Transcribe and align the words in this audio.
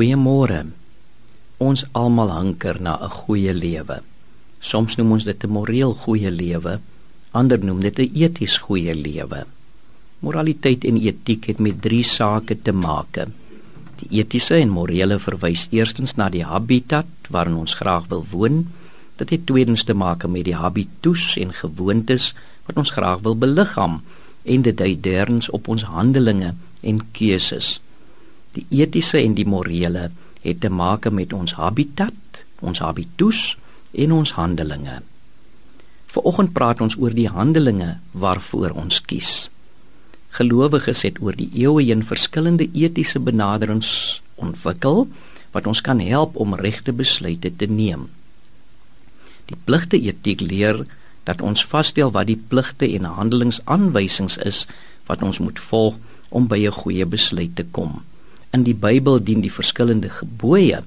Goeiemôre. 0.00 0.62
Ons 1.60 1.82
almal 1.92 2.30
hanker 2.32 2.80
na 2.80 2.92
'n 2.96 3.12
goeie 3.20 3.52
lewe. 3.52 3.96
Soms 4.60 4.96
noem 4.96 5.10
ons 5.12 5.24
dit 5.24 5.44
'n 5.44 5.52
moreel 5.56 5.92
goeie 5.92 6.30
lewe, 6.30 6.80
ander 7.32 7.58
noem 7.64 7.80
dit 7.80 7.98
'n 7.98 8.10
eties 8.14 8.56
goeie 8.64 8.94
lewe. 8.94 9.44
Moraliteit 10.20 10.84
en 10.84 10.96
etiek 10.96 11.44
het 11.44 11.58
met 11.60 11.82
drie 11.82 12.02
sake 12.02 12.62
te 12.62 12.72
maak. 12.72 13.28
Die 14.00 14.08
etiese 14.20 14.54
en 14.54 14.70
morele 14.70 15.18
verwys 15.18 15.68
eerstens 15.70 16.16
na 16.16 16.30
die 16.30 16.44
habitat 16.44 17.10
waarin 17.28 17.60
ons 17.60 17.74
graag 17.74 18.08
wil 18.08 18.24
woon. 18.30 18.72
Dit 19.16 19.30
het 19.30 19.46
tweedens 19.46 19.84
te 19.84 19.94
maak 19.94 20.26
met 20.26 20.44
die 20.44 20.56
habitus 20.56 21.36
en 21.36 21.52
gewoontes 21.52 22.34
wat 22.66 22.76
ons 22.76 22.90
graag 22.90 23.20
wil 23.20 23.36
beliggaam 23.36 24.00
en 24.44 24.62
dit 24.62 24.76
dui 24.76 25.00
derdens 25.00 25.50
op 25.50 25.68
ons 25.68 25.82
handelinge 25.82 26.54
en 26.80 27.00
keuses. 27.12 27.80
Die 28.56 28.66
etiese 28.82 29.20
en 29.22 29.36
die 29.38 29.46
morele 29.46 30.10
het 30.42 30.60
te 30.60 30.70
maak 30.70 31.06
met 31.14 31.32
ons 31.32 31.54
habitat, 31.54 32.44
ons 32.60 32.80
habitus 32.82 33.56
en 33.92 34.12
ons 34.12 34.32
handelinge. 34.34 35.00
Vanoggend 36.10 36.52
praat 36.52 36.80
ons 36.82 36.96
oor 36.98 37.14
die 37.14 37.28
handelinge 37.30 37.98
waarvoor 38.10 38.74
ons 38.82 38.98
kies. 39.06 39.50
Gelowiges 40.34 41.02
het 41.06 41.20
oor 41.22 41.36
die 41.38 41.50
eeue 41.62 41.84
heen 41.84 42.02
verskillende 42.06 42.66
etiese 42.74 43.22
benaderings 43.22 44.22
ontwikkel 44.34 45.06
wat 45.54 45.66
ons 45.66 45.82
kan 45.86 46.02
help 46.02 46.36
om 46.38 46.54
regte 46.58 46.94
besluite 46.94 47.50
te 47.56 47.66
neem. 47.70 48.08
Die 49.50 49.58
pligte 49.66 49.98
etiek 49.98 50.42
leer 50.42 50.84
dat 51.26 51.42
ons 51.42 51.64
vasstel 51.66 52.10
wat 52.14 52.30
die 52.30 52.38
pligte 52.38 52.86
en 52.86 53.06
handelingsaanwysings 53.18 54.38
is 54.46 54.64
wat 55.06 55.22
ons 55.26 55.38
moet 55.42 55.58
volg 55.70 55.98
om 56.30 56.46
by 56.46 56.66
'n 56.66 56.78
goeie 56.82 57.06
besluit 57.06 57.54
te 57.56 57.64
kom. 57.64 58.02
In 58.50 58.64
die 58.66 58.74
Bybel 58.74 59.20
dien 59.22 59.44
die 59.44 59.52
verskillende 59.52 60.08
gebooie 60.10 60.80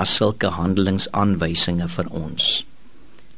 as 0.00 0.12
sulke 0.16 0.48
handelingsaanwysinge 0.56 1.88
vir 1.92 2.06
ons. 2.16 2.46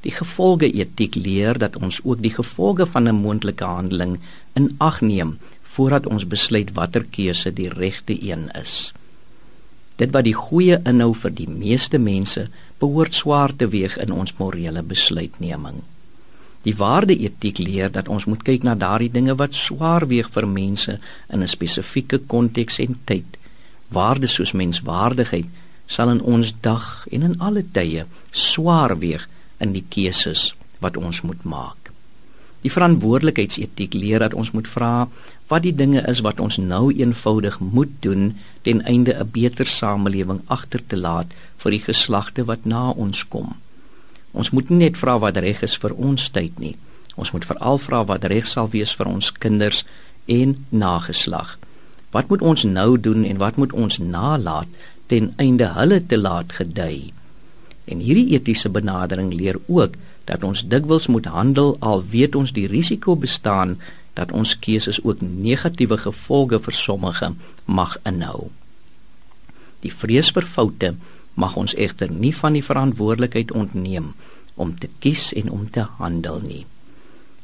Die 0.07 0.13
gevolge 0.15 0.69
etiek 0.71 1.19
leer 1.19 1.59
dat 1.59 1.79
ons 1.81 1.99
ook 2.05 2.23
die 2.23 2.35
gevolge 2.35 2.87
van 2.87 3.09
'n 3.09 3.23
moontlike 3.25 3.65
handeling 3.65 4.21
in 4.55 4.75
ag 4.79 5.01
neem 5.01 5.39
voordat 5.75 6.07
ons 6.07 6.27
besluit 6.27 6.71
watter 6.79 7.05
keuse 7.11 7.53
die 7.53 7.69
regte 7.69 8.15
een 8.23 8.51
is. 8.61 8.93
Dit 9.97 10.11
wat 10.11 10.25
die 10.25 10.39
goeie 10.39 10.79
inhou 10.85 11.15
vir 11.15 11.31
die 11.31 11.49
meeste 11.49 11.99
mense 11.99 12.49
behoort 12.79 13.15
swaar 13.15 13.57
te 13.57 13.69
weeg 13.69 13.99
in 13.99 14.13
ons 14.13 14.35
morele 14.39 14.83
besluitneming. 14.83 15.83
Die 16.63 16.77
waarde 16.77 17.19
etiek 17.19 17.59
leer 17.59 17.91
dat 17.91 18.09
ons 18.09 18.25
moet 18.25 18.43
kyk 18.43 18.63
na 18.63 18.75
daardie 18.75 19.11
dinge 19.11 19.35
wat 19.35 19.55
swaar 19.55 20.07
weeg 20.07 20.31
vir 20.31 20.47
mense 20.47 20.99
in 21.29 21.43
'n 21.43 21.49
spesifieke 21.49 22.19
konteks 22.19 22.79
en 22.79 22.99
tyd 23.05 23.42
waarde 23.93 24.27
soos 24.27 24.53
menswaardigheid 24.53 25.47
sal 25.87 26.11
in 26.15 26.23
ons 26.23 26.55
dag 26.65 27.07
en 27.11 27.23
in 27.29 27.39
alle 27.41 27.65
tye 27.77 28.07
swaar 28.31 28.97
weeg 28.99 29.29
in 29.61 29.73
die 29.77 29.85
keuses 29.89 30.53
wat 30.83 30.97
ons 30.97 31.23
moet 31.23 31.45
maak. 31.45 31.91
Die 32.63 32.71
verantwoordelikheidsetiek 32.71 33.95
leer 33.95 34.23
dat 34.23 34.35
ons 34.39 34.53
moet 34.55 34.69
vra 34.71 35.09
wat 35.51 35.65
die 35.67 35.75
dinge 35.75 36.03
is 36.09 36.23
wat 36.25 36.41
ons 36.41 36.57
nou 36.63 36.93
eenvoudig 36.95 37.59
moet 37.61 37.91
doen 38.07 38.37
ten 38.63 38.83
einde 38.87 39.13
'n 39.19 39.31
beter 39.31 39.67
samelewing 39.67 40.41
agter 40.47 40.81
te 40.87 40.97
laat 40.97 41.35
vir 41.59 41.71
die 41.71 41.85
geslagte 41.89 42.45
wat 42.45 42.65
na 42.65 42.91
ons 42.91 43.29
kom. 43.29 43.57
Ons 44.33 44.51
moet 44.51 44.71
nie 44.71 44.79
net 44.79 44.97
vra 44.97 45.19
wat 45.19 45.37
reg 45.37 45.63
is 45.63 45.77
vir 45.77 45.93
ons 45.95 46.31
tyd 46.31 46.59
nie. 46.59 46.77
Ons 47.17 47.33
moet 47.33 47.45
veral 47.45 47.79
vra 47.79 48.05
wat 48.05 48.25
reg 48.25 48.47
sal 48.47 48.69
wees 48.69 48.95
vir 48.95 49.07
ons 49.07 49.33
kinders 49.33 49.85
en 50.27 50.67
nageslag. 50.71 51.59
Wat 52.13 52.29
moet 52.29 52.43
ons 52.45 52.63
nou 52.69 53.01
doen 53.01 53.25
en 53.25 53.41
wat 53.41 53.57
moet 53.57 53.73
ons 53.73 53.99
nalat 53.99 54.69
ten 55.09 55.33
einde 55.41 55.69
hulle 55.77 56.01
te 56.07 56.19
laat 56.21 56.53
gedei? 56.61 57.13
En 57.85 58.05
hierdie 58.05 58.37
etiese 58.37 58.69
benadering 58.69 59.33
leer 59.35 59.59
ook 59.67 59.97
dat 60.29 60.45
ons 60.45 60.63
dikwels 60.69 61.09
moet 61.09 61.27
handel 61.27 61.77
al 61.81 62.05
weet 62.13 62.37
ons 62.39 62.53
die 62.53 62.69
risiko 62.71 63.17
bestaan 63.17 63.79
dat 64.15 64.33
ons 64.33 64.59
keuses 64.59 65.01
ook 65.03 65.25
negatiewe 65.25 65.99
gevolge 66.05 66.61
vir 66.61 66.77
sommige 66.77 67.33
mag 67.65 67.97
inhou. 68.09 68.51
Die 69.83 69.93
vrees 69.93 70.31
vir 70.37 70.47
foute 70.47 70.93
mag 71.35 71.57
ons 71.57 71.75
egter 71.75 72.13
nie 72.13 72.35
van 72.37 72.53
die 72.53 72.65
verantwoordelikheid 72.65 73.51
ontneem 73.57 74.13
om 74.55 74.77
te 74.79 74.91
kies 75.01 75.31
en 75.33 75.49
om 75.51 75.65
te 75.71 75.87
handel 75.99 76.43
nie. 76.45 76.67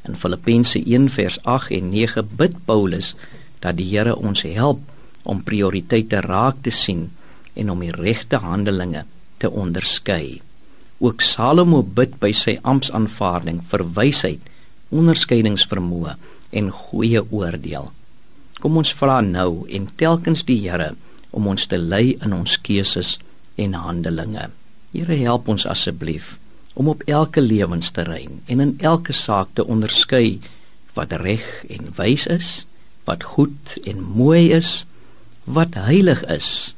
In 0.05 0.15
Filippense 0.17 0.79
1:8 0.85 1.73
en 1.79 1.89
9 1.91 2.29
bid 2.37 2.55
Paulus 2.65 3.15
dat 3.61 3.79
die 3.79 3.89
Here 3.91 4.17
ons 4.17 4.43
help 4.43 4.81
om 5.29 5.43
prioriteite 5.45 6.21
raak 6.25 6.63
te 6.63 6.73
sien 6.75 7.09
en 7.59 7.71
om 7.71 7.81
die 7.83 7.93
regte 7.95 8.41
handelinge 8.43 9.05
te 9.39 9.51
onderskei. 9.51 10.41
Ook 10.99 11.23
Salomo 11.23 11.83
bid 11.83 12.17
by 12.23 12.33
sy 12.35 12.57
amptsaanvaarding 12.63 13.61
vir 13.71 13.85
wysheid, 13.99 14.43
onderskeidingsvermoë 14.91 16.17
en 16.59 16.71
goeie 16.75 17.23
oordeel. 17.23 17.91
Kom 18.59 18.79
ons 18.81 18.91
vra 18.99 19.21
nou 19.23 19.67
en 19.71 19.87
telkens 20.01 20.45
die 20.49 20.59
Here 20.65 20.95
om 21.31 21.47
ons 21.47 21.67
te 21.71 21.79
lei 21.79 22.17
in 22.25 22.33
ons 22.35 22.57
keuses 22.65 23.19
en 23.59 23.77
handelinge. 23.79 24.49
Here 24.95 25.19
help 25.21 25.51
ons 25.53 25.67
asseblief 25.69 26.37
om 26.79 26.89
op 26.89 27.03
elke 27.07 27.43
lewensterrein 27.43 28.41
en 28.47 28.61
in 28.65 28.75
elke 28.81 29.13
saak 29.13 29.51
te 29.55 29.67
onderskei 29.67 30.39
wat 30.95 31.13
reg 31.23 31.45
en 31.69 31.93
wys 31.99 32.27
is 32.31 32.51
wat 33.09 33.25
goed 33.25 33.79
en 33.89 34.03
mooi 34.03 34.51
is, 34.53 34.85
wat 35.49 35.79
heilig 35.81 36.21
is 36.29 36.75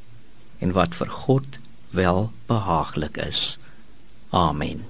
en 0.62 0.72
wat 0.76 0.94
vir 0.94 1.10
God 1.10 1.58
wel 1.90 2.30
behaaglik 2.46 3.18
is. 3.18 3.58
Amen. 4.30 4.89